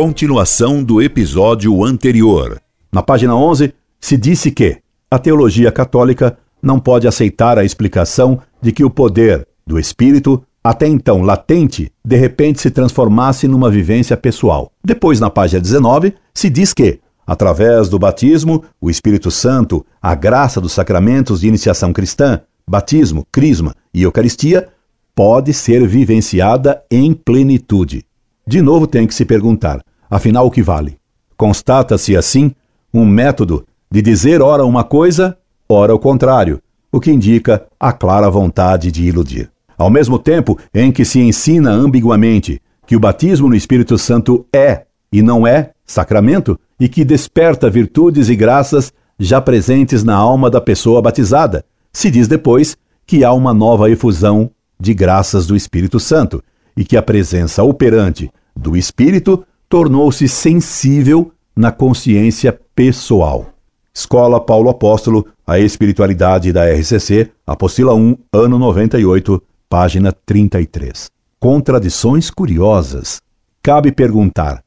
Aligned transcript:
Continuação 0.00 0.80
do 0.80 1.02
episódio 1.02 1.84
anterior. 1.84 2.62
Na 2.92 3.02
página 3.02 3.34
11, 3.34 3.74
se 4.00 4.16
disse 4.16 4.52
que 4.52 4.78
a 5.10 5.18
teologia 5.18 5.72
católica 5.72 6.38
não 6.62 6.78
pode 6.78 7.08
aceitar 7.08 7.58
a 7.58 7.64
explicação 7.64 8.38
de 8.62 8.70
que 8.70 8.84
o 8.84 8.90
poder 8.90 9.44
do 9.66 9.76
Espírito, 9.76 10.40
até 10.62 10.86
então 10.86 11.22
latente, 11.22 11.90
de 12.04 12.14
repente 12.14 12.60
se 12.60 12.70
transformasse 12.70 13.48
numa 13.48 13.68
vivência 13.68 14.16
pessoal. 14.16 14.70
Depois, 14.84 15.18
na 15.18 15.30
página 15.30 15.60
19, 15.60 16.14
se 16.32 16.48
diz 16.48 16.72
que, 16.72 17.00
através 17.26 17.88
do 17.88 17.98
batismo, 17.98 18.62
o 18.80 18.88
Espírito 18.88 19.32
Santo, 19.32 19.84
a 20.00 20.14
graça 20.14 20.60
dos 20.60 20.70
sacramentos 20.70 21.40
de 21.40 21.48
iniciação 21.48 21.92
cristã, 21.92 22.40
batismo, 22.70 23.26
crisma 23.32 23.74
e 23.92 24.04
Eucaristia, 24.04 24.68
pode 25.12 25.52
ser 25.52 25.84
vivenciada 25.88 26.84
em 26.88 27.12
plenitude. 27.12 28.04
De 28.48 28.62
novo 28.62 28.86
tem 28.86 29.06
que 29.06 29.14
se 29.14 29.26
perguntar: 29.26 29.82
afinal, 30.10 30.46
o 30.46 30.50
que 30.50 30.62
vale? 30.62 30.98
Constata-se 31.36 32.16
assim 32.16 32.54
um 32.92 33.04
método 33.04 33.64
de 33.90 34.02
dizer 34.02 34.42
ora 34.42 34.64
uma 34.64 34.84
coisa, 34.84 35.36
ora 35.68 35.94
o 35.94 35.98
contrário, 35.98 36.60
o 36.90 37.00
que 37.00 37.10
indica 37.10 37.66
a 37.78 37.92
clara 37.92 38.30
vontade 38.30 38.90
de 38.90 39.04
iludir. 39.04 39.50
Ao 39.76 39.90
mesmo 39.90 40.18
tempo 40.18 40.58
em 40.74 40.90
que 40.90 41.04
se 41.04 41.20
ensina 41.20 41.70
ambiguamente 41.70 42.60
que 42.86 42.96
o 42.96 43.00
batismo 43.00 43.48
no 43.48 43.54
Espírito 43.54 43.96
Santo 43.96 44.46
é 44.52 44.82
e 45.12 45.22
não 45.22 45.46
é 45.46 45.70
sacramento 45.86 46.58
e 46.80 46.88
que 46.88 47.04
desperta 47.04 47.70
virtudes 47.70 48.28
e 48.28 48.36
graças 48.36 48.92
já 49.18 49.40
presentes 49.40 50.04
na 50.04 50.14
alma 50.14 50.50
da 50.50 50.60
pessoa 50.60 51.02
batizada, 51.02 51.64
se 51.92 52.10
diz 52.10 52.28
depois 52.28 52.76
que 53.06 53.24
há 53.24 53.32
uma 53.32 53.52
nova 53.52 53.90
efusão 53.90 54.50
de 54.78 54.94
graças 54.94 55.46
do 55.46 55.56
Espírito 55.56 55.98
Santo 55.98 56.42
e 56.76 56.84
que 56.84 56.96
a 56.96 57.02
presença 57.02 57.62
operante 57.62 58.30
do 58.54 58.76
Espírito 58.76 59.44
tornou-se 59.68 60.26
sensível 60.26 61.32
na 61.54 61.70
consciência 61.70 62.58
pessoal. 62.74 63.52
Escola 63.94 64.40
Paulo 64.40 64.70
Apóstolo, 64.70 65.26
a 65.46 65.58
Espiritualidade 65.58 66.52
da 66.52 66.64
RCC, 66.72 67.30
Apostila 67.46 67.94
1, 67.94 68.16
ano 68.32 68.58
98, 68.58 69.42
página 69.68 70.12
33. 70.12 71.10
Contradições 71.38 72.30
curiosas. 72.30 73.20
Cabe 73.62 73.92
perguntar: 73.92 74.62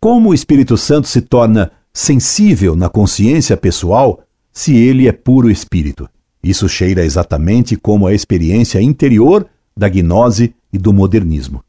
como 0.00 0.30
o 0.30 0.34
Espírito 0.34 0.76
Santo 0.76 1.08
se 1.08 1.20
torna 1.20 1.70
sensível 1.92 2.76
na 2.76 2.88
consciência 2.88 3.56
pessoal 3.56 4.20
se 4.52 4.76
ele 4.76 5.08
é 5.08 5.12
puro 5.12 5.50
espírito? 5.50 6.08
Isso 6.42 6.68
cheira 6.68 7.04
exatamente 7.04 7.76
como 7.76 8.06
a 8.06 8.14
experiência 8.14 8.80
interior 8.80 9.46
da 9.76 9.88
gnose 9.88 10.54
e 10.72 10.78
do 10.78 10.92
modernismo. 10.92 11.64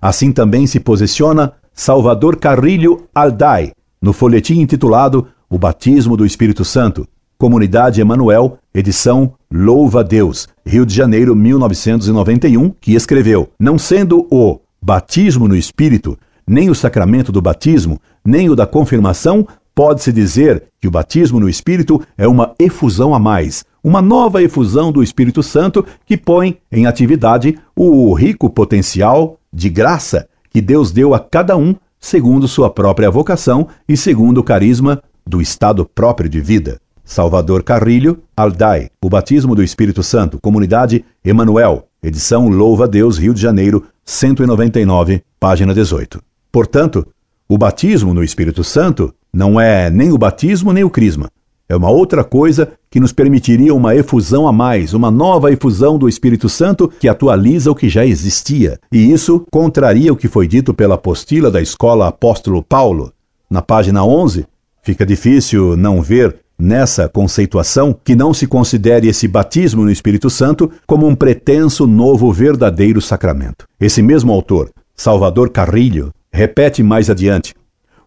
Assim 0.00 0.32
também 0.32 0.66
se 0.66 0.78
posiciona 0.78 1.52
Salvador 1.74 2.36
Carrilho 2.36 3.02
Alday 3.12 3.72
no 4.00 4.12
folhetim 4.12 4.60
intitulado 4.60 5.26
O 5.50 5.58
Batismo 5.58 6.16
do 6.16 6.24
Espírito 6.24 6.64
Santo, 6.64 7.04
Comunidade 7.36 8.00
Emanuel, 8.00 8.58
edição 8.72 9.34
Louva 9.52 10.00
a 10.00 10.02
Deus, 10.04 10.48
Rio 10.64 10.86
de 10.86 10.94
Janeiro, 10.94 11.34
1991, 11.34 12.70
que 12.80 12.94
escreveu: 12.94 13.48
Não 13.58 13.76
sendo 13.76 14.24
o 14.30 14.60
batismo 14.80 15.48
no 15.48 15.56
Espírito, 15.56 16.16
nem 16.46 16.70
o 16.70 16.76
sacramento 16.76 17.32
do 17.32 17.42
batismo, 17.42 18.00
nem 18.24 18.48
o 18.48 18.54
da 18.54 18.68
confirmação, 18.68 19.44
pode-se 19.74 20.12
dizer 20.12 20.62
que 20.80 20.86
o 20.86 20.92
batismo 20.92 21.40
no 21.40 21.48
Espírito 21.48 22.00
é 22.16 22.28
uma 22.28 22.54
efusão 22.56 23.12
a 23.12 23.18
mais, 23.18 23.64
uma 23.82 24.00
nova 24.00 24.40
efusão 24.40 24.92
do 24.92 25.02
Espírito 25.02 25.42
Santo 25.42 25.84
que 26.06 26.16
põe 26.16 26.56
em 26.70 26.86
atividade 26.86 27.58
o 27.74 28.14
rico 28.14 28.48
potencial 28.48 29.40
de 29.52 29.68
graça 29.68 30.28
que 30.54 30.62
Deus 30.62 30.92
deu 30.92 31.12
a 31.12 31.18
cada 31.18 31.56
um 31.56 31.74
segundo 31.98 32.46
sua 32.46 32.70
própria 32.70 33.10
vocação 33.10 33.66
e 33.88 33.96
segundo 33.96 34.38
o 34.38 34.44
carisma 34.44 35.02
do 35.26 35.42
estado 35.42 35.84
próprio 35.84 36.30
de 36.30 36.40
vida. 36.40 36.80
Salvador 37.04 37.64
Carrilho, 37.64 38.22
Aldai, 38.36 38.88
O 39.02 39.10
Batismo 39.10 39.56
do 39.56 39.64
Espírito 39.64 40.00
Santo, 40.00 40.38
Comunidade 40.40 41.04
Emanuel, 41.24 41.88
edição 42.00 42.48
Louva 42.48 42.84
a 42.84 42.86
Deus, 42.86 43.18
Rio 43.18 43.34
de 43.34 43.40
Janeiro, 43.40 43.84
199, 44.04 45.24
página 45.40 45.74
18. 45.74 46.22
Portanto, 46.52 47.04
o 47.48 47.58
batismo 47.58 48.14
no 48.14 48.22
Espírito 48.22 48.62
Santo 48.62 49.12
não 49.32 49.60
é 49.60 49.90
nem 49.90 50.12
o 50.12 50.18
batismo 50.18 50.72
nem 50.72 50.84
o 50.84 50.88
crisma, 50.88 51.28
é 51.68 51.74
uma 51.74 51.90
outra 51.90 52.22
coisa 52.22 52.72
que 52.90 53.00
nos 53.00 53.12
permitiria 53.12 53.74
uma 53.74 53.96
efusão 53.96 54.46
a 54.46 54.52
mais, 54.52 54.92
uma 54.92 55.10
nova 55.10 55.50
efusão 55.50 55.96
do 55.96 56.08
Espírito 56.08 56.48
Santo 56.48 56.88
que 57.00 57.08
atualiza 57.08 57.70
o 57.70 57.74
que 57.74 57.88
já 57.88 58.04
existia. 58.04 58.78
E 58.92 59.10
isso 59.10 59.44
contraria 59.50 60.12
o 60.12 60.16
que 60.16 60.28
foi 60.28 60.46
dito 60.46 60.74
pela 60.74 60.96
apostila 60.96 61.50
da 61.50 61.62
escola 61.62 62.08
Apóstolo 62.08 62.62
Paulo. 62.62 63.12
Na 63.48 63.62
página 63.62 64.04
11, 64.04 64.46
fica 64.82 65.06
difícil 65.06 65.76
não 65.76 66.02
ver 66.02 66.36
nessa 66.58 67.08
conceituação 67.08 67.96
que 68.04 68.14
não 68.14 68.32
se 68.32 68.46
considere 68.46 69.08
esse 69.08 69.26
batismo 69.26 69.84
no 69.84 69.90
Espírito 69.90 70.30
Santo 70.30 70.70
como 70.86 71.06
um 71.06 71.14
pretenso 71.14 71.86
novo 71.86 72.32
verdadeiro 72.32 73.00
sacramento. 73.00 73.66
Esse 73.80 74.02
mesmo 74.02 74.32
autor, 74.32 74.70
Salvador 74.94 75.50
Carrilho, 75.50 76.10
repete 76.32 76.82
mais 76.82 77.10
adiante: 77.10 77.54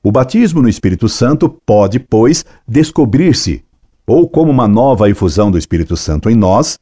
o 0.07 0.11
batismo 0.11 0.61
no 0.61 0.69
Espírito 0.69 1.09
Santo 1.09 1.49
pode, 1.49 1.99
pois, 1.99 2.45
descobrir-se 2.65 3.61
ou 4.07 4.29
como 4.29 4.49
uma 4.49 4.65
nova 4.65 5.09
efusão 5.09 5.51
do 5.51 5.57
Espírito 5.57 5.97
Santo 5.97 6.29
em 6.29 6.33
nós, 6.33 6.79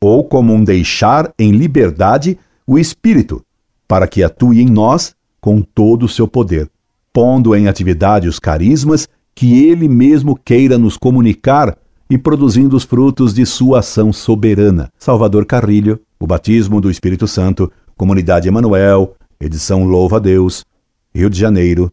ou 0.00 0.22
como 0.22 0.54
um 0.54 0.62
deixar 0.62 1.34
em 1.36 1.50
liberdade 1.50 2.38
o 2.64 2.78
Espírito, 2.78 3.44
para 3.88 4.06
que 4.06 4.22
atue 4.22 4.60
em 4.60 4.68
nós 4.68 5.16
com 5.40 5.60
todo 5.60 6.04
o 6.04 6.08
seu 6.08 6.28
poder, 6.28 6.70
pondo 7.12 7.56
em 7.56 7.66
atividade 7.66 8.28
os 8.28 8.38
carismas 8.38 9.08
que 9.34 9.66
ele 9.66 9.88
mesmo 9.88 10.36
queira 10.36 10.78
nos 10.78 10.96
comunicar 10.96 11.76
e 12.08 12.16
produzindo 12.16 12.76
os 12.76 12.84
frutos 12.84 13.34
de 13.34 13.44
sua 13.44 13.80
ação 13.80 14.12
soberana. 14.12 14.92
Salvador 14.96 15.44
Carrilho, 15.44 15.98
O 16.20 16.26
Batismo 16.26 16.80
do 16.80 16.88
Espírito 16.88 17.26
Santo, 17.26 17.68
Comunidade 17.96 18.46
Emanuel, 18.46 19.16
edição 19.40 19.82
Louva 19.82 20.18
a 20.18 20.20
Deus, 20.20 20.64
Rio 21.12 21.28
de 21.28 21.36
Janeiro, 21.36 21.92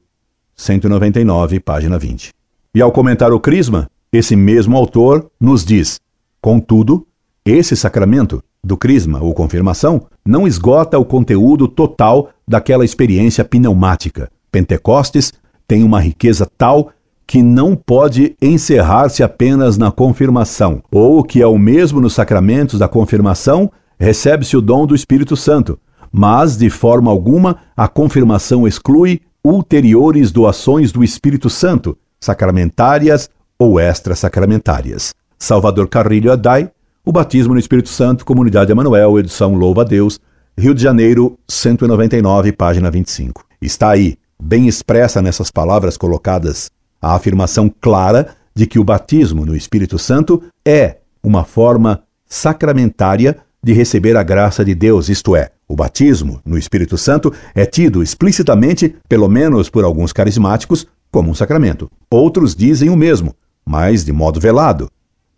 199, 0.58 1.60
página 1.60 2.00
20. 2.00 2.32
E 2.74 2.82
ao 2.82 2.92
comentar 2.92 3.32
o 3.32 3.40
Crisma, 3.40 3.88
esse 4.12 4.36
mesmo 4.36 4.76
autor 4.76 5.30
nos 5.40 5.64
diz: 5.64 6.00
contudo, 6.42 7.06
esse 7.46 7.76
sacramento 7.76 8.44
do 8.64 8.76
Crisma 8.76 9.22
ou 9.22 9.34
confirmação 9.34 10.08
não 10.26 10.48
esgota 10.48 10.98
o 10.98 11.06
conteúdo 11.06 11.68
total 11.68 12.30
daquela 12.48 12.84
experiência 12.84 13.46
pneumática. 13.46 14.30
Pentecostes 14.52 15.32
tem 15.68 15.84
uma 15.84 16.02
riqueza 16.02 16.50
tal 16.58 16.90
que 17.28 17.44
não 17.44 17.76
pode 17.76 18.36
encerrar-se 18.42 19.22
apenas 19.22 19.78
na 19.78 19.92
confirmação, 19.92 20.82
ou 20.92 21.24
que 21.24 21.42
é 21.42 21.48
o 21.48 21.58
mesmo 21.58 22.00
nos 22.00 22.14
sacramentos 22.14 22.80
da 22.80 22.88
confirmação, 22.88 23.70
recebe-se 24.00 24.56
o 24.56 24.62
dom 24.62 24.88
do 24.88 24.96
Espírito 24.96 25.36
Santo, 25.36 25.78
mas 26.12 26.58
de 26.58 26.70
forma 26.70 27.12
alguma 27.12 27.58
a 27.76 27.88
confirmação 27.88 28.66
exclui 28.66 29.22
ulteriores 29.48 30.32
doações 30.32 30.92
do 30.92 31.04
Espírito 31.04 31.50
Santo, 31.50 31.98
sacramentárias 32.20 33.30
ou 33.58 33.80
extrasacramentárias. 33.80 35.14
Salvador 35.40 35.88
Carrilho 35.88 36.32
Adai, 36.32 36.70
O 37.06 37.12
Batismo 37.12 37.54
no 37.54 37.60
Espírito 37.60 37.88
Santo, 37.88 38.26
Comunidade 38.26 38.72
Emanuel, 38.72 39.18
edição 39.18 39.56
Louva 39.56 39.84
a 39.84 39.86
Deus, 39.86 40.20
Rio 40.58 40.74
de 40.74 40.84
Janeiro, 40.84 41.40
199, 41.48 42.52
página 42.52 42.92
25. 42.92 43.46
Está 43.62 43.92
aí, 43.92 44.18
bem 44.42 44.68
expressa 44.68 45.22
nessas 45.22 45.50
palavras 45.50 45.96
colocadas, 45.96 46.70
a 47.02 47.16
afirmação 47.16 47.72
clara 47.80 48.36
de 48.54 48.68
que 48.68 48.80
o 48.80 48.84
batismo 48.84 49.46
no 49.46 49.56
Espírito 49.56 49.98
Santo 49.98 50.44
é 50.66 50.98
uma 51.24 51.46
forma 51.46 52.04
sacramentária 52.28 53.38
de 53.64 53.74
receber 53.74 54.16
a 54.16 54.24
graça 54.24 54.64
de 54.64 54.74
Deus, 54.74 55.10
isto 55.10 55.36
é, 55.36 55.52
o 55.68 55.76
batismo 55.76 56.40
no 56.46 56.58
Espírito 56.58 56.98
Santo 56.98 57.34
é 57.54 57.66
tido 57.66 58.02
explicitamente, 58.02 58.96
pelo 59.10 59.28
menos 59.28 59.70
por 59.70 59.84
alguns 59.84 60.14
carismáticos, 60.14 60.88
como 61.12 61.30
um 61.30 61.34
sacramento. 61.34 61.90
Outros 62.10 62.56
dizem 62.56 62.90
o 62.90 62.96
mesmo, 62.96 63.34
mas 63.66 64.06
de 64.06 64.12
modo 64.12 64.40
velado, 64.40 64.90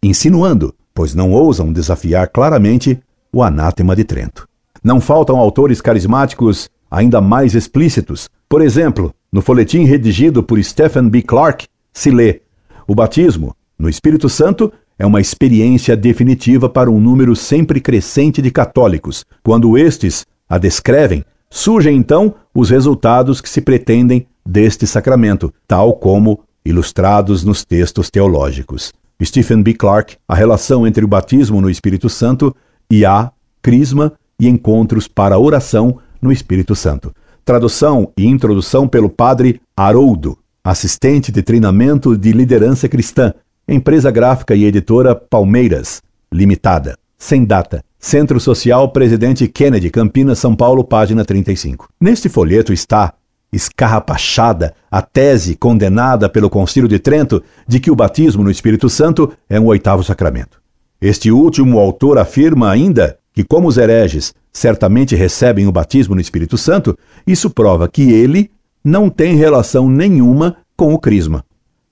insinuando, 0.04 0.74
pois 0.94 1.16
não 1.16 1.32
ousam 1.32 1.72
desafiar 1.72 2.28
claramente 2.28 3.00
o 3.32 3.42
anátema 3.42 3.96
de 3.96 4.04
Trento. 4.04 4.48
Não 4.84 5.02
faltam 5.02 5.38
autores 5.38 5.82
carismáticos 5.82 6.70
ainda 6.90 7.22
mais 7.22 7.56
explícitos. 7.56 8.30
Por 8.48 8.62
exemplo, 8.62 9.14
no 9.32 9.42
folhetim 9.42 9.84
redigido 9.84 10.42
por 10.42 10.62
Stephen 10.64 11.10
B. 11.10 11.22
Clark, 11.22 11.68
se 11.94 12.12
lê: 12.12 12.42
O 12.88 12.96
batismo 12.96 13.56
no 13.78 13.90
Espírito 13.90 14.30
Santo 14.30 14.72
é 15.00 15.06
uma 15.06 15.22
experiência 15.22 15.96
definitiva 15.96 16.68
para 16.68 16.92
um 16.92 17.00
número 17.00 17.34
sempre 17.34 17.80
crescente 17.80 18.42
de 18.42 18.52
católicos. 18.52 19.26
Quando 19.42 19.78
estes 19.78 20.26
a 20.48 20.58
descrevem, 20.58 21.24
surgem 21.50 21.96
então 21.96 22.36
os 22.54 22.70
resultados 22.70 23.40
que 23.40 23.50
se 23.50 23.62
pretendem 23.62 24.28
deste 24.46 24.86
sacramento, 24.86 25.54
tal 25.66 25.94
como 25.94 26.42
ilustrados 26.66 27.46
nos 27.46 27.64
textos 27.64 28.10
teológicos. 28.10 28.92
Stephen 29.24 29.64
B. 29.64 29.74
Clark, 29.74 30.18
a 30.28 30.36
relação 30.36 30.86
entre 30.86 31.04
o 31.04 31.08
batismo 31.08 31.62
no 31.62 31.70
Espírito 31.70 32.10
Santo 32.10 32.54
e 32.92 33.06
a 33.06 33.32
crisma 33.62 34.14
e 34.40 34.48
encontros 34.48 35.08
para 35.08 35.40
oração 35.40 35.98
no 36.22 36.32
Espírito 36.32 36.76
Santo. 36.76 37.14
Tradução 37.46 38.12
e 38.18 38.26
introdução 38.26 38.88
pelo 38.88 39.10
padre 39.10 39.62
Haroldo, 39.76 40.38
assistente 40.64 41.32
de 41.32 41.42
treinamento 41.42 42.18
de 42.18 42.32
liderança 42.32 42.88
cristã, 42.88 43.34
empresa 43.74 44.10
gráfica 44.12 44.56
e 44.56 44.66
editora 44.66 45.16
Palmeiras, 45.16 46.02
limitada, 46.32 46.98
sem 47.18 47.46
data. 47.46 47.84
Centro 48.00 48.40
Social 48.40 48.90
Presidente 48.90 49.48
Kennedy, 49.48 49.90
Campinas, 49.90 50.40
São 50.40 50.56
Paulo, 50.56 50.86
página 50.86 51.26
35. 51.26 51.90
Neste 52.00 52.30
folheto 52.30 52.72
está 52.72 53.14
escarrapachada 53.52 54.74
a 54.90 55.02
tese 55.02 55.56
condenada 55.56 56.30
pelo 56.30 56.50
Concílio 56.50 56.88
de 56.88 56.98
Trento 56.98 57.44
de 57.68 57.80
que 57.80 57.92
o 57.92 57.96
batismo 57.96 58.44
no 58.44 58.52
Espírito 58.52 58.90
Santo 58.90 59.34
é 59.50 59.60
um 59.60 59.66
oitavo 59.66 60.04
sacramento. 60.04 60.62
Este 61.02 61.32
último 61.32 61.78
autor 61.80 62.18
afirma 62.18 62.72
ainda 62.72 63.18
que, 63.34 63.44
como 63.44 63.68
os 63.68 63.78
hereges 63.78 64.34
certamente 64.52 65.16
recebem 65.16 65.68
o 65.68 65.72
batismo 65.72 66.16
no 66.16 66.22
Espírito 66.22 66.58
Santo, 66.58 66.98
isso 67.26 67.50
prova 67.50 67.88
que 67.88 68.12
ele 68.12 68.50
não 68.84 69.10
tem 69.10 69.36
relação 69.36 69.90
nenhuma 69.90 70.58
com 70.76 70.94
o 70.94 71.00
crisma. 71.00 71.44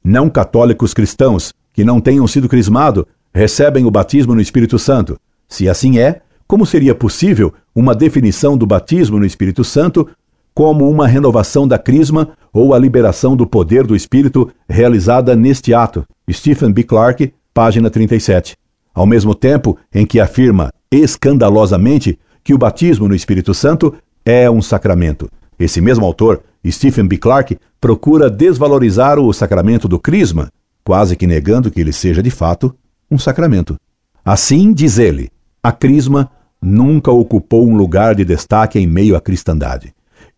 Não 0.03 0.29
católicos 0.29 0.93
cristãos 0.93 1.53
que 1.77 1.85
não 1.85 2.01
tenham 2.01 2.25
sido 2.25 2.49
crismados 2.49 3.05
recebem 3.31 3.85
o 3.85 3.91
batismo 3.91 4.33
no 4.33 4.41
Espírito 4.41 4.79
Santo. 4.79 5.15
Se 5.47 5.69
assim 5.69 5.99
é, 5.99 6.21
como 6.47 6.65
seria 6.65 6.95
possível 6.95 7.53
uma 7.75 7.93
definição 7.93 8.57
do 8.57 8.65
batismo 8.65 9.19
no 9.19 9.25
Espírito 9.27 9.63
Santo 9.63 10.09
como 10.55 10.89
uma 10.89 11.05
renovação 11.05 11.67
da 11.67 11.77
crisma 11.77 12.29
ou 12.51 12.73
a 12.73 12.79
liberação 12.79 13.35
do 13.35 13.45
poder 13.45 13.85
do 13.85 13.95
Espírito 13.95 14.49
realizada 14.67 15.35
neste 15.35 15.71
ato? 15.71 16.03
Stephen 16.31 16.71
B. 16.71 16.81
Clark, 16.81 17.31
página 17.53 17.91
37. 17.91 18.57
Ao 18.91 19.05
mesmo 19.05 19.35
tempo 19.35 19.77
em 19.93 20.03
que 20.03 20.19
afirma 20.19 20.71
escandalosamente 20.91 22.17
que 22.43 22.55
o 22.55 22.57
batismo 22.57 23.07
no 23.07 23.13
Espírito 23.13 23.53
Santo 23.53 23.93
é 24.25 24.49
um 24.49 24.63
sacramento. 24.63 25.29
Esse 25.59 25.79
mesmo 25.79 26.07
autor, 26.07 26.41
Stephen 26.67 27.05
B. 27.05 27.19
Clark, 27.19 27.55
procura 27.79 28.31
desvalorizar 28.31 29.19
o 29.19 29.31
sacramento 29.31 29.87
do 29.87 29.99
crisma, 29.99 30.49
quase 30.87 31.17
que 31.17 31.27
negando 31.27 31.69
que 31.69 31.81
ele 31.81 31.91
seja 31.91 32.23
de 32.23 32.31
fato 32.31 32.73
um 33.11 33.19
sacramento. 33.19 33.75
Assim, 34.23 34.71
diz 34.71 34.97
ele, 34.97 35.29
a 35.61 35.69
crisma 35.69 36.31
nunca 36.61 37.11
ocupou 37.11 37.67
um 37.67 37.75
lugar 37.75 38.15
de 38.15 38.23
destaque 38.23 38.79
em 38.79 38.87
meio 38.87 39.13
à 39.13 39.19
cristandade. 39.19 39.93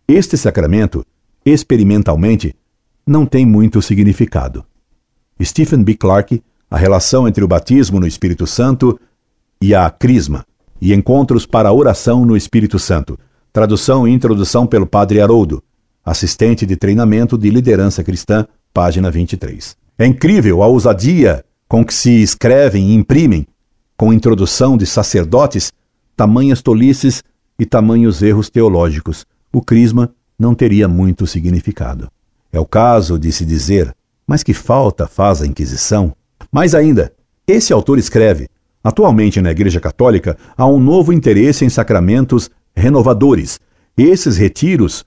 Este 0.08 0.36
sacramento, 0.36 1.06
experimentalmente, 1.46 2.56
não 3.06 3.28
tem 3.28 3.46
muito 3.46 3.80
significado. 3.80 4.66
Stephen 5.40 5.84
B. 5.84 5.94
Clark, 5.94 6.42
A 6.72 6.78
relação 6.78 7.28
entre 7.28 7.44
o 7.44 7.48
batismo 7.48 8.00
no 8.00 8.08
Espírito 8.08 8.48
Santo 8.48 9.00
e 9.62 9.76
a 9.76 9.88
crisma, 9.92 10.44
e 10.82 10.96
Encontros 10.96 11.46
para 11.46 11.70
a 11.70 11.74
Oração 11.74 12.26
no 12.26 12.36
Espírito 12.36 12.80
Santo. 12.80 13.20
Tradução 13.54 14.08
e 14.08 14.12
introdução 14.12 14.66
pelo 14.66 14.88
Padre 14.88 15.22
Haroldo, 15.22 15.62
assistente 16.04 16.66
de 16.66 16.76
treinamento 16.76 17.38
de 17.38 17.52
liderança 17.52 18.04
cristã, 18.04 18.48
página 18.74 19.12
23. 19.12 19.79
É 20.02 20.06
incrível 20.06 20.64
a 20.64 20.68
ousadia 20.68 21.44
com 21.68 21.84
que 21.84 21.94
se 21.94 22.24
escrevem 22.24 22.92
e 22.92 22.94
imprimem 22.94 23.46
com 23.98 24.14
introdução 24.14 24.78
de 24.78 24.86
sacerdotes, 24.86 25.74
tamanhas 26.16 26.62
tolices 26.62 27.22
e 27.60 27.66
tamanhos 27.66 28.22
erros 28.22 28.50
teológicos. 28.50 29.26
O 29.52 29.62
crisma 29.62 30.10
não 30.40 30.56
teria 30.56 30.88
muito 30.88 31.28
significado. 31.28 32.10
É 32.50 32.58
o 32.58 32.66
caso 32.66 33.20
de 33.20 33.30
se 33.30 33.44
dizer, 33.46 33.94
mas 34.26 34.42
que 34.42 34.54
falta 34.54 35.06
faz 35.06 35.42
a 35.42 35.46
Inquisição? 35.46 36.16
Mais 36.50 36.74
ainda, 36.74 37.12
esse 37.46 37.74
autor 37.74 38.00
escreve: 38.00 38.48
atualmente 38.82 39.42
na 39.42 39.52
Igreja 39.52 39.82
Católica 39.82 40.38
há 40.56 40.66
um 40.66 40.80
novo 40.80 41.12
interesse 41.12 41.66
em 41.66 41.70
sacramentos 41.70 42.50
renovadores. 42.74 43.60
Esses 43.98 44.38
retiros 44.38 45.04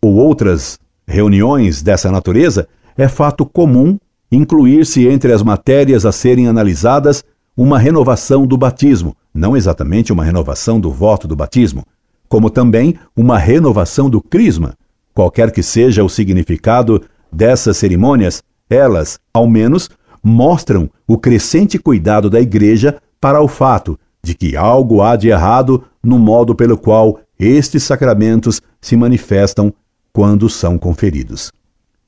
ou 0.00 0.14
outras 0.14 0.78
reuniões 1.04 1.82
dessa 1.82 2.12
natureza 2.12 2.68
é 2.96 3.08
fato 3.08 3.44
comum 3.44 3.98
incluir-se 4.30 5.06
entre 5.08 5.32
as 5.32 5.42
matérias 5.42 6.06
a 6.06 6.12
serem 6.12 6.46
analisadas 6.46 7.24
uma 7.56 7.78
renovação 7.78 8.46
do 8.46 8.56
batismo, 8.56 9.16
não 9.34 9.56
exatamente 9.56 10.12
uma 10.12 10.24
renovação 10.24 10.80
do 10.80 10.90
voto 10.90 11.26
do 11.26 11.36
batismo, 11.36 11.84
como 12.28 12.48
também 12.48 12.94
uma 13.16 13.38
renovação 13.38 14.08
do 14.08 14.22
crisma. 14.22 14.74
Qualquer 15.12 15.50
que 15.50 15.62
seja 15.62 16.04
o 16.04 16.08
significado 16.08 17.02
dessas 17.30 17.76
cerimônias, 17.76 18.42
elas, 18.68 19.18
ao 19.34 19.48
menos, 19.48 19.90
mostram 20.22 20.88
o 21.06 21.18
crescente 21.18 21.78
cuidado 21.78 22.30
da 22.30 22.40
Igreja 22.40 23.00
para 23.20 23.42
o 23.42 23.48
fato 23.48 23.98
de 24.22 24.34
que 24.34 24.56
algo 24.56 25.02
há 25.02 25.16
de 25.16 25.28
errado 25.28 25.84
no 26.02 26.18
modo 26.18 26.54
pelo 26.54 26.76
qual 26.76 27.20
estes 27.38 27.82
sacramentos 27.82 28.60
se 28.80 28.96
manifestam 28.96 29.72
quando 30.12 30.48
são 30.48 30.78
conferidos. 30.78 31.50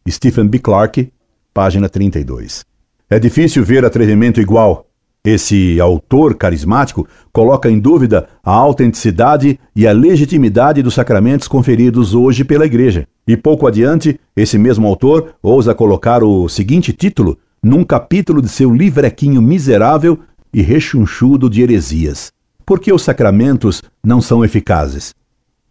Stephen 0.09 0.47
B. 0.47 0.59
Clarke, 0.59 1.13
página 1.53 1.89
32. 1.89 2.65
É 3.11 3.19
difícil 3.19 3.65
ver 3.65 3.85
atrevimento 3.85 4.41
igual 4.41 4.87
esse 5.25 5.81
autor 5.81 6.35
carismático 6.35 7.07
coloca 7.33 7.71
em 7.71 7.79
dúvida 7.79 8.29
a 8.43 8.51
autenticidade 8.51 9.57
e 9.75 9.87
a 9.87 9.93
legitimidade 9.93 10.83
dos 10.83 10.95
sacramentos 10.95 11.47
conferidos 11.47 12.13
hoje 12.13 12.43
pela 12.43 12.67
Igreja. 12.67 13.07
E 13.25 13.37
pouco 13.37 13.69
adiante, 13.69 14.19
esse 14.35 14.59
mesmo 14.59 14.85
autor 14.89 15.35
ousa 15.41 15.77
colocar 15.77 16.25
o 16.25 16.49
seguinte 16.49 16.93
título 16.93 17.39
num 17.63 17.85
capítulo 17.85 18.43
de 18.43 18.49
seu 18.49 18.75
livrequinho 18.75 19.41
miserável 19.41 20.19
e 20.53 20.61
rechonchudo 20.61 21.49
de 21.49 21.63
heresias: 21.63 22.33
Por 22.67 22.81
que 22.81 22.93
os 22.93 23.03
sacramentos 23.03 23.81
não 24.03 24.21
são 24.21 24.45
eficazes? 24.45 25.15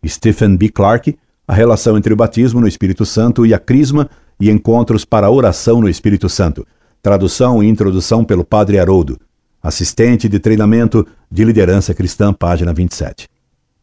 Stephen 0.07 0.55
B. 0.55 0.69
Clark, 0.69 1.17
A 1.45 1.53
relação 1.53 1.97
entre 1.97 2.13
o 2.13 2.15
batismo 2.15 2.61
no 2.61 2.69
Espírito 2.69 3.05
Santo 3.05 3.45
e 3.45 3.53
a 3.53 3.59
crisma 3.59 4.09
e 4.41 4.49
encontros 4.49 5.05
para 5.05 5.29
oração 5.29 5.79
no 5.79 5.87
Espírito 5.87 6.27
Santo. 6.27 6.65
Tradução 6.99 7.61
e 7.61 7.69
introdução 7.69 8.25
pelo 8.25 8.43
Padre 8.43 8.79
Haroldo. 8.79 9.19
Assistente 9.61 10.27
de 10.27 10.39
treinamento 10.39 11.05
de 11.31 11.45
liderança 11.45 11.93
cristã, 11.93 12.33
página 12.33 12.73
27. 12.73 13.29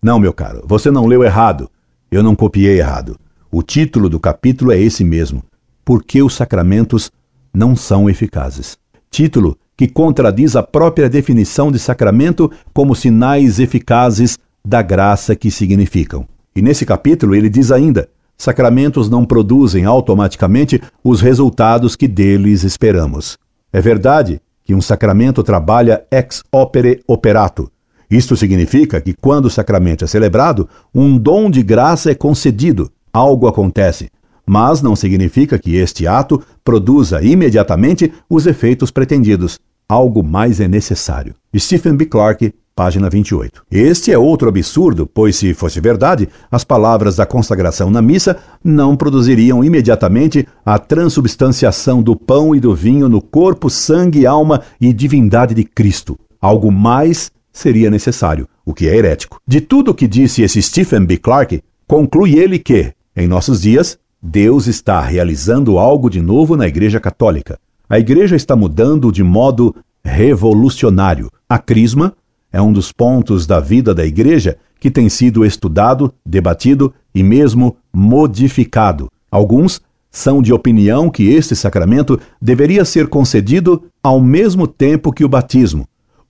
Não, 0.02 0.18
meu 0.18 0.32
caro, 0.32 0.64
você 0.66 0.90
não 0.90 1.06
leu 1.06 1.22
errado. 1.22 1.70
Eu 2.10 2.24
não 2.24 2.34
copiei 2.34 2.80
errado. 2.80 3.16
O 3.52 3.62
título 3.62 4.08
do 4.08 4.18
capítulo 4.18 4.72
é 4.72 4.80
esse 4.80 5.04
mesmo: 5.04 5.44
Por 5.84 6.02
que 6.02 6.22
os 6.22 6.34
sacramentos 6.34 7.10
não 7.54 7.76
são 7.76 8.10
eficazes? 8.10 8.76
Título 9.10 9.56
que 9.76 9.86
contradiz 9.86 10.56
a 10.56 10.62
própria 10.62 11.08
definição 11.08 11.70
de 11.70 11.78
sacramento 11.78 12.50
como 12.74 12.96
sinais 12.96 13.60
eficazes 13.60 14.36
da 14.64 14.82
graça 14.82 15.36
que 15.36 15.52
significam. 15.52 16.26
E 16.56 16.60
nesse 16.60 16.84
capítulo 16.84 17.32
ele 17.32 17.48
diz 17.48 17.70
ainda: 17.70 18.08
sacramentos 18.38 19.10
não 19.10 19.24
produzem 19.24 19.84
automaticamente 19.84 20.80
os 21.02 21.20
resultados 21.20 21.96
que 21.96 22.06
deles 22.06 22.62
esperamos. 22.62 23.36
É 23.72 23.80
verdade 23.80 24.40
que 24.64 24.74
um 24.74 24.80
sacramento 24.80 25.42
trabalha 25.42 26.04
ex 26.10 26.42
opere 26.52 27.02
operato. 27.06 27.70
Isto 28.10 28.36
significa 28.36 29.00
que 29.00 29.12
quando 29.12 29.46
o 29.46 29.50
sacramento 29.50 30.04
é 30.04 30.06
celebrado, 30.06 30.68
um 30.94 31.18
dom 31.18 31.50
de 31.50 31.62
graça 31.62 32.10
é 32.10 32.14
concedido, 32.14 32.90
algo 33.12 33.46
acontece, 33.46 34.08
mas 34.46 34.80
não 34.80 34.96
significa 34.96 35.58
que 35.58 35.76
este 35.76 36.06
ato 36.06 36.42
produza 36.64 37.22
imediatamente 37.22 38.10
os 38.30 38.46
efeitos 38.46 38.90
pretendidos. 38.90 39.58
Algo 39.86 40.22
mais 40.22 40.60
é 40.60 40.68
necessário. 40.68 41.34
Stephen 41.56 41.96
B. 41.96 42.06
Clarke, 42.06 42.54
página 42.78 43.10
28. 43.10 43.64
Este 43.68 44.12
é 44.12 44.16
outro 44.16 44.48
absurdo, 44.48 45.04
pois, 45.04 45.34
se 45.34 45.52
fosse 45.52 45.80
verdade, 45.80 46.28
as 46.48 46.62
palavras 46.62 47.16
da 47.16 47.26
consagração 47.26 47.90
na 47.90 48.00
missa 48.00 48.36
não 48.62 48.96
produziriam 48.96 49.64
imediatamente 49.64 50.46
a 50.64 50.78
transubstanciação 50.78 52.00
do 52.00 52.14
pão 52.14 52.54
e 52.54 52.60
do 52.60 52.72
vinho 52.76 53.08
no 53.08 53.20
corpo, 53.20 53.68
sangue, 53.68 54.24
alma 54.24 54.62
e 54.80 54.92
divindade 54.92 55.54
de 55.54 55.64
Cristo. 55.64 56.16
Algo 56.40 56.70
mais 56.70 57.32
seria 57.52 57.90
necessário, 57.90 58.46
o 58.64 58.72
que 58.72 58.88
é 58.88 58.94
herético. 58.94 59.40
De 59.44 59.60
tudo 59.60 59.90
o 59.90 59.94
que 59.94 60.06
disse 60.06 60.42
esse 60.42 60.62
Stephen 60.62 61.04
B. 61.04 61.16
Clark, 61.16 61.60
conclui 61.84 62.38
ele 62.38 62.60
que, 62.60 62.92
em 63.16 63.26
nossos 63.26 63.62
dias, 63.62 63.98
Deus 64.22 64.68
está 64.68 65.00
realizando 65.00 65.78
algo 65.78 66.08
de 66.08 66.22
novo 66.22 66.56
na 66.56 66.68
Igreja 66.68 67.00
Católica. 67.00 67.58
A 67.90 67.98
Igreja 67.98 68.36
está 68.36 68.54
mudando 68.54 69.10
de 69.10 69.24
modo 69.24 69.74
revolucionário. 70.04 71.28
A 71.48 71.58
crisma 71.58 72.14
é 72.52 72.60
um 72.60 72.72
dos 72.72 72.92
pontos 72.92 73.46
da 73.46 73.60
vida 73.60 73.94
da 73.94 74.04
Igreja 74.04 74.56
que 74.80 74.90
tem 74.90 75.08
sido 75.08 75.44
estudado, 75.44 76.12
debatido 76.24 76.92
e 77.14 77.22
mesmo 77.22 77.76
modificado. 77.92 79.10
Alguns 79.30 79.80
são 80.10 80.40
de 80.40 80.52
opinião 80.52 81.10
que 81.10 81.28
este 81.28 81.54
sacramento 81.54 82.18
deveria 82.40 82.84
ser 82.84 83.08
concedido 83.08 83.84
ao 84.02 84.20
mesmo 84.20 84.66
tempo 84.66 85.12
que 85.12 85.24
o 85.24 85.28
batismo. 85.28 85.86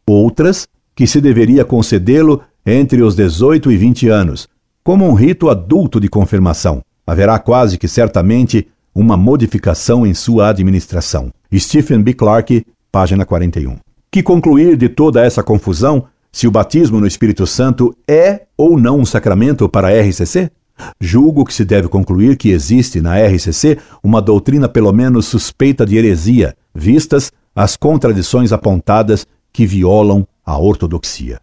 Outras, 0.07 0.67
que 0.95 1.07
se 1.07 1.21
deveria 1.21 1.65
concedê-lo 1.65 2.43
entre 2.67 3.03
os 3.03 3.15
18 3.15 3.71
e 3.71 3.77
20 3.77 4.09
anos, 4.09 4.49
como 4.83 5.07
um 5.07 5.15
rito 5.15 5.49
adulto 5.49 6.01
de 6.01 6.09
confirmação. 6.09 6.83
Haverá 7.07 7.39
quase 7.39 7.79
que 7.79 7.87
certamente 7.87 8.67
uma 8.95 9.17
modificação 9.17 10.07
em 10.07 10.13
sua 10.13 10.49
administração. 10.49 11.31
Stephen 11.55 12.03
B. 12.03 12.15
Clarke, 12.15 12.67
página 12.91 13.25
41. 13.25 13.88
Que 14.11 14.23
concluir 14.23 14.77
de 14.77 14.89
toda 14.89 15.25
essa 15.25 15.43
confusão 15.43 16.07
se 16.33 16.47
o 16.47 16.51
batismo 16.51 16.99
no 16.99 17.07
Espírito 17.07 17.47
Santo 17.47 17.95
é 18.09 18.43
ou 18.57 18.79
não 18.79 19.01
um 19.01 19.05
sacramento 19.05 19.69
para 19.69 19.89
a 19.89 20.01
RCC? 20.01 20.51
Julgo 20.99 21.45
que 21.45 21.53
se 21.53 21.65
deve 21.65 21.89
concluir 21.89 22.37
que 22.37 22.51
existe 22.51 23.01
na 23.01 23.19
RCC 23.19 23.79
uma 24.03 24.23
doutrina 24.23 24.69
pelo 24.69 24.93
menos 24.93 25.27
suspeita 25.27 25.85
de 25.85 25.97
heresia, 25.97 26.55
vistas 26.75 27.31
as 27.55 27.77
contradições 27.77 28.53
apontadas 28.53 29.27
que 29.53 29.67
violam 29.67 30.27
a 30.47 30.59
ortodoxia. 30.59 31.41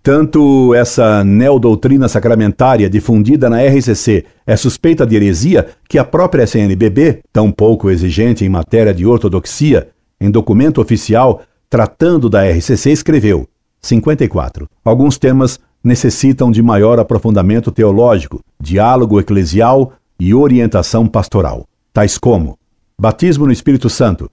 Tanto 0.00 0.74
essa 0.74 1.24
neodoutrina 1.24 2.08
sacramentária 2.08 2.90
difundida 2.90 3.48
na 3.48 3.62
RCC 3.62 4.26
é 4.46 4.54
suspeita 4.54 5.06
de 5.06 5.16
heresia 5.16 5.66
que 5.88 5.98
a 5.98 6.04
própria 6.04 6.46
CNBB, 6.46 7.22
tão 7.32 7.50
pouco 7.50 7.90
exigente 7.90 8.44
em 8.44 8.48
matéria 8.48 8.92
de 8.92 9.06
ortodoxia, 9.06 9.88
em 10.20 10.30
documento 10.30 10.80
oficial 10.80 11.42
tratando 11.74 12.30
da 12.30 12.48
RCC, 12.48 12.92
escreveu: 12.92 13.48
54. 13.82 14.68
Alguns 14.84 15.18
temas 15.18 15.58
necessitam 15.82 16.52
de 16.52 16.62
maior 16.62 17.00
aprofundamento 17.00 17.72
teológico, 17.72 18.38
diálogo 18.60 19.18
eclesial 19.18 19.92
e 20.16 20.32
orientação 20.32 21.04
pastoral, 21.04 21.66
tais 21.92 22.16
como 22.16 22.56
batismo 22.96 23.44
no 23.44 23.50
Espírito 23.50 23.90
Santo, 23.90 24.30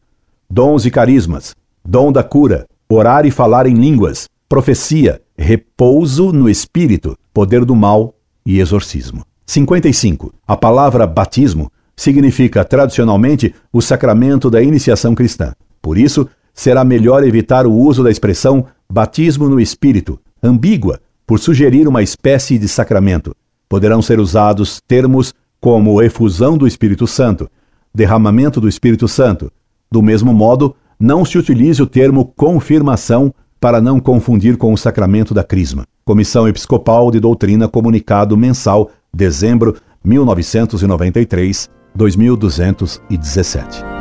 dons 0.48 0.86
e 0.86 0.92
carismas, 0.92 1.56
dom 1.84 2.12
da 2.12 2.22
cura, 2.24 2.68
orar 2.88 3.26
e 3.26 3.32
falar 3.32 3.66
em 3.66 3.74
línguas, 3.74 4.30
profecia, 4.48 5.20
repouso 5.36 6.32
no 6.32 6.48
espírito, 6.48 7.18
poder 7.34 7.66
do 7.66 7.76
mal 7.76 8.14
e 8.46 8.60
exorcismo. 8.60 9.26
55. 9.48 10.32
A 10.48 10.56
palavra 10.56 11.08
batismo 11.08 11.72
significa 11.96 12.64
tradicionalmente 12.64 13.56
o 13.74 13.82
sacramento 13.82 14.48
da 14.48 14.62
iniciação 14.62 15.16
cristã. 15.16 15.56
Por 15.82 15.98
isso, 15.98 16.30
será 16.54 16.84
melhor 16.84 17.24
evitar 17.24 17.66
o 17.66 17.74
uso 17.74 18.04
da 18.04 18.12
expressão 18.12 18.66
batismo 18.90 19.48
no 19.48 19.60
espírito, 19.60 20.20
ambígua, 20.44 21.00
por 21.26 21.40
sugerir 21.40 21.88
uma 21.88 22.04
espécie 22.04 22.58
de 22.58 22.68
sacramento. 22.68 23.34
Poderão 23.70 24.02
ser 24.02 24.20
usados 24.20 24.82
termos 24.86 25.34
como 25.62 26.02
efusão 26.02 26.58
do 26.58 26.68
Espírito 26.68 27.08
Santo, 27.08 27.50
derramamento 27.94 28.60
do 28.60 28.68
Espírito 28.68 29.08
Santo. 29.08 29.52
Do 29.90 30.02
mesmo 30.02 30.34
modo, 30.34 30.76
não 31.00 31.24
se 31.24 31.38
utilize 31.38 31.82
o 31.82 31.88
termo 31.88 32.34
confirmação 32.36 33.34
para 33.60 33.80
não 33.80 34.00
confundir 34.00 34.58
com 34.58 34.74
o 34.74 34.78
sacramento 34.78 35.34
da 35.34 35.44
Crisma. 35.44 35.86
Comissão 36.04 36.48
Episcopal 36.48 37.12
de 37.12 37.20
Doutrina 37.20 37.68
Comunicado 37.68 38.36
Mensal, 38.36 38.90
dezembro 39.14 39.76
1993, 40.04 41.70
2217. 41.96 44.01